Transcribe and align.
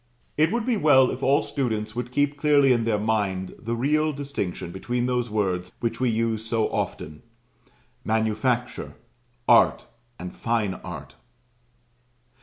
It 0.35 0.51
would 0.51 0.65
be 0.65 0.77
well 0.77 1.11
if 1.11 1.21
all 1.21 1.43
students 1.43 1.95
would 1.95 2.11
keep 2.11 2.35
clearly 2.35 2.73
in 2.73 2.85
their 2.85 2.97
mind 2.97 3.53
the 3.59 3.75
real 3.75 4.11
distinction 4.11 4.71
between 4.71 5.05
those 5.05 5.29
words 5.29 5.71
which 5.79 5.99
we 5.99 6.09
use 6.09 6.43
so 6.43 6.67
often, 6.71 7.21
"Manufacture," 8.03 8.95
"Art," 9.47 9.85
and 10.17 10.35
"Fine 10.35 10.73
Art." 10.83 11.13